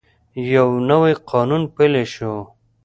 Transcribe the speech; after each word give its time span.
یو 0.53 0.69
نوی 0.89 1.13
قانون 1.29 1.63
پلی 1.75 2.05
شو. 2.13 2.33